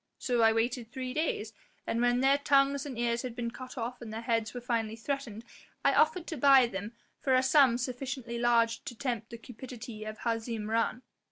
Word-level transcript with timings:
So 0.17 0.41
I 0.41 0.51
waited 0.51 0.91
three 0.91 1.13
days, 1.13 1.53
and 1.85 2.01
when 2.01 2.21
their 2.21 2.39
tongues 2.39 2.87
and 2.87 2.97
ears 2.97 3.21
had 3.21 3.35
been 3.35 3.51
cut 3.51 3.77
off 3.77 4.01
and 4.01 4.11
their 4.11 4.23
heads 4.23 4.51
were 4.51 4.59
finally 4.59 4.95
threatened, 4.95 5.45
I 5.85 5.93
offered 5.93 6.25
to 6.25 6.37
buy 6.37 6.65
them 6.65 6.93
for 7.19 7.35
a 7.35 7.43
sum 7.43 7.77
sufficiently 7.77 8.39
large 8.39 8.83
to 8.85 8.95
tempt 8.95 9.29
the 9.29 9.37
cupidity 9.37 10.03
of 10.05 10.17
Hazim 10.21 10.65
Rhan. 10.71 11.03